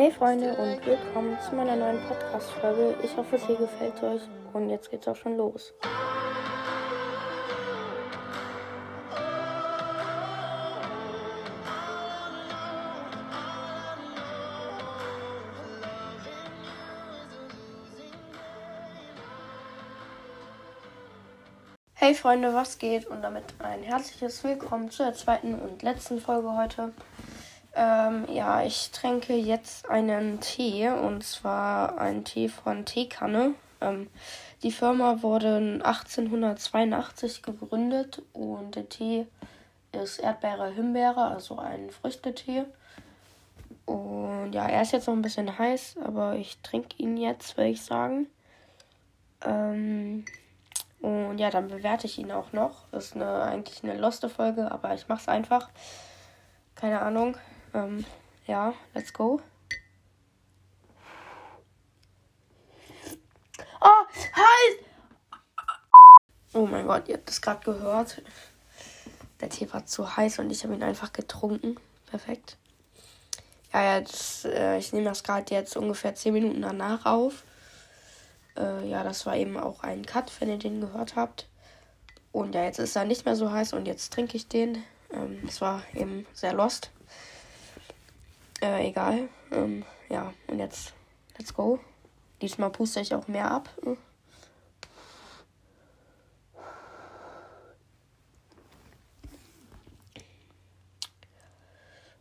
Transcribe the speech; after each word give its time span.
Hey 0.00 0.12
Freunde 0.12 0.54
und 0.54 0.86
willkommen 0.86 1.36
zu 1.40 1.56
meiner 1.56 1.74
neuen 1.74 1.98
Podcast-Folge. 2.06 2.94
Ich 3.02 3.16
hoffe, 3.16 3.34
es 3.34 3.44
hier 3.44 3.56
gefällt 3.56 4.00
euch 4.00 4.22
und 4.52 4.70
jetzt 4.70 4.92
geht's 4.92 5.08
auch 5.08 5.16
schon 5.16 5.36
los. 5.36 5.74
Hey 21.94 22.14
Freunde, 22.14 22.54
was 22.54 22.78
geht? 22.78 23.08
Und 23.08 23.22
damit 23.22 23.42
ein 23.58 23.82
herzliches 23.82 24.44
Willkommen 24.44 24.92
zur 24.92 25.12
zweiten 25.14 25.56
und 25.56 25.82
letzten 25.82 26.20
Folge 26.20 26.56
heute. 26.56 26.92
Ähm, 27.74 28.26
ja, 28.32 28.62
ich 28.62 28.90
trinke 28.90 29.34
jetzt 29.34 29.88
einen 29.88 30.40
Tee 30.40 30.88
und 30.88 31.22
zwar 31.22 31.98
einen 31.98 32.24
Tee 32.24 32.48
von 32.48 32.84
Teekanne. 32.84 33.54
Ähm, 33.80 34.08
die 34.62 34.72
Firma 34.72 35.22
wurde 35.22 35.80
1882 35.82 37.42
gegründet 37.42 38.22
und 38.32 38.74
der 38.74 38.88
Tee 38.88 39.26
ist 39.92 40.18
Erdbeere 40.18 40.70
Himbeere, 40.70 41.24
also 41.24 41.58
ein 41.58 41.90
Früchtetee. 41.90 42.64
Und 43.86 44.52
ja, 44.52 44.66
er 44.66 44.82
ist 44.82 44.92
jetzt 44.92 45.06
noch 45.06 45.14
ein 45.14 45.22
bisschen 45.22 45.58
heiß, 45.58 45.96
aber 46.04 46.36
ich 46.36 46.58
trinke 46.62 46.96
ihn 46.98 47.16
jetzt, 47.16 47.56
würde 47.56 47.70
ich 47.70 47.82
sagen. 47.82 48.26
Ähm, 49.44 50.24
und 51.00 51.38
ja, 51.38 51.50
dann 51.50 51.68
bewerte 51.68 52.06
ich 52.06 52.18
ihn 52.18 52.32
auch 52.32 52.52
noch. 52.52 52.92
Ist 52.92 53.14
eine, 53.14 53.42
eigentlich 53.42 53.82
eine 53.84 53.96
loste 53.96 54.28
Folge, 54.28 54.70
aber 54.70 54.94
ich 54.94 55.08
mache 55.08 55.20
es 55.20 55.28
einfach. 55.28 55.70
Keine 56.74 57.00
Ahnung. 57.00 57.36
Ähm, 57.74 58.04
ja, 58.46 58.74
let's 58.94 59.12
go. 59.12 59.40
Oh, 63.80 64.04
halt! 64.32 64.86
Oh 66.54 66.66
mein 66.66 66.86
Gott, 66.86 67.08
ihr 67.08 67.14
habt 67.16 67.30
es 67.30 67.40
gerade 67.40 67.64
gehört. 67.64 68.22
Der 69.40 69.50
Tee 69.50 69.72
war 69.72 69.86
zu 69.86 70.16
heiß 70.16 70.38
und 70.40 70.50
ich 70.50 70.64
habe 70.64 70.74
ihn 70.74 70.82
einfach 70.82 71.12
getrunken. 71.12 71.76
Perfekt. 72.06 72.56
Ja, 73.72 73.98
jetzt, 73.98 74.46
äh, 74.46 74.78
ich 74.78 74.92
nehme 74.92 75.04
das 75.04 75.22
gerade 75.22 75.54
jetzt 75.54 75.76
ungefähr 75.76 76.14
10 76.14 76.32
Minuten 76.32 76.62
danach 76.62 77.04
auf. 77.04 77.44
Äh, 78.56 78.88
ja, 78.88 79.04
das 79.04 79.26
war 79.26 79.36
eben 79.36 79.56
auch 79.56 79.82
ein 79.82 80.06
Cut, 80.06 80.32
wenn 80.40 80.48
ihr 80.48 80.58
den 80.58 80.80
gehört 80.80 81.16
habt. 81.16 81.48
Und 82.32 82.54
ja, 82.54 82.64
jetzt 82.64 82.78
ist 82.78 82.96
er 82.96 83.04
nicht 83.04 83.24
mehr 83.24 83.36
so 83.36 83.52
heiß 83.52 83.74
und 83.74 83.86
jetzt 83.86 84.12
trinke 84.12 84.36
ich 84.36 84.48
den. 84.48 84.82
Ähm, 85.12 85.42
es 85.46 85.60
war 85.60 85.82
eben 85.94 86.26
sehr 86.32 86.54
lost. 86.54 86.90
Äh, 88.60 88.88
egal. 88.88 89.28
Ähm, 89.52 89.84
ja, 90.08 90.32
und 90.48 90.58
jetzt, 90.58 90.94
let's 91.38 91.54
go. 91.54 91.78
Diesmal 92.42 92.70
puste 92.70 93.00
ich 93.00 93.14
auch 93.14 93.28
mehr 93.28 93.50
ab. 93.50 93.68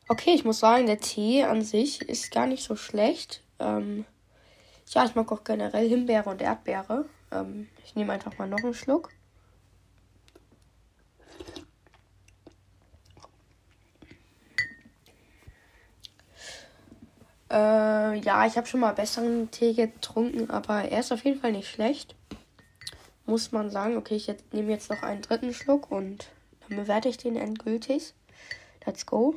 Okay, 0.09 0.33
ich 0.33 0.45
muss 0.45 0.59
sagen, 0.59 0.85
der 0.85 0.99
Tee 0.99 1.44
an 1.44 1.61
sich 1.61 2.02
ist 2.02 2.31
gar 2.31 2.47
nicht 2.47 2.63
so 2.63 2.75
schlecht. 2.75 3.44
Ähm, 3.59 4.05
ja, 4.88 5.03
ich 5.05 5.16
mag 5.16 5.31
auch 5.31 5.44
generell 5.44 5.88
Himbeere 5.89 6.29
und 6.29 6.41
Erdbeere. 6.41 7.09
Ähm, 7.31 7.67
ich 7.83 7.95
nehme 7.95 8.13
einfach 8.13 8.38
mal 8.38 8.47
noch 8.47 8.63
einen 8.63 8.73
Schluck. 8.73 9.09
Äh, 17.58 18.19
ja, 18.19 18.45
ich 18.45 18.55
habe 18.55 18.67
schon 18.67 18.81
mal 18.81 18.94
besseren 18.94 19.50
Tee 19.50 19.73
getrunken, 19.73 20.52
aber 20.52 20.83
er 20.83 21.00
ist 21.00 21.11
auf 21.11 21.23
jeden 21.23 21.41
Fall 21.41 21.53
nicht 21.53 21.68
schlecht. 21.68 22.13
Muss 23.25 23.51
man 23.51 23.72
sagen. 23.72 23.97
Okay, 23.97 24.16
ich 24.16 24.31
nehme 24.51 24.72
jetzt 24.72 24.91
noch 24.91 25.01
einen 25.01 25.23
dritten 25.23 25.53
Schluck 25.56 25.90
und 25.91 26.28
dann 26.62 26.78
bewerte 26.78 27.09
ich 27.09 27.18
den 27.18 27.35
endgültig. 27.35 28.13
Let's 28.85 29.07
go. 29.07 29.35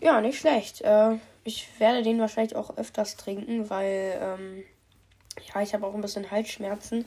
Ja, 0.00 0.20
nicht 0.20 0.40
schlecht. 0.40 0.80
Äh, 0.80 1.18
ich 1.44 1.68
werde 1.78 2.02
den 2.02 2.18
wahrscheinlich 2.18 2.56
auch 2.56 2.76
öfters 2.76 3.16
trinken, 3.16 3.70
weil 3.70 4.18
ähm, 4.20 4.64
ja, 5.54 5.62
ich 5.62 5.72
habe 5.74 5.86
auch 5.86 5.94
ein 5.94 6.00
bisschen 6.00 6.32
Halsschmerzen 6.32 7.04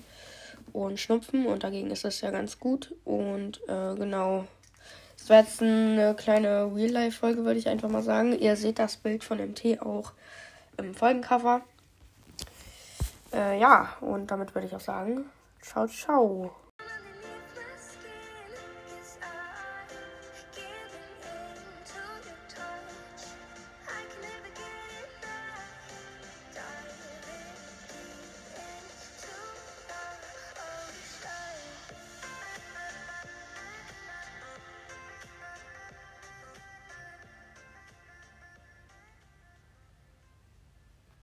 und 0.72 0.98
Schnupfen 0.98 1.46
und 1.46 1.64
dagegen 1.64 1.92
ist 1.92 2.06
das 2.06 2.22
ja 2.22 2.32
ganz 2.32 2.58
gut. 2.58 2.96
Und 3.04 3.60
äh, 3.68 3.96
genau, 3.96 4.48
das 5.18 5.30
war 5.30 5.40
jetzt 5.40 5.62
eine 5.62 6.16
kleine 6.16 6.72
Real-Life-Folge, 6.74 7.44
würde 7.44 7.60
ich 7.60 7.68
einfach 7.68 7.90
mal 7.90 8.04
sagen. 8.04 8.38
Ihr 8.38 8.56
seht 8.56 8.80
das 8.80 8.98
Bild 8.98 9.24
von 9.24 9.38
Tee 9.56 9.80
auch 9.80 10.14
im 10.78 10.94
Folgencover. 10.94 11.62
Äh, 13.34 13.60
ja, 13.60 13.96
und 14.02 14.32
damit 14.32 14.56
würde 14.56 14.68
ich 14.68 14.76
auch 14.76 14.80
sagen, 14.80 15.26
ciao, 15.62 15.88
ciao. 15.88 16.56